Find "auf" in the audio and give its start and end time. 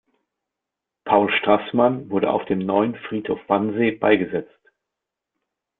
2.31-2.43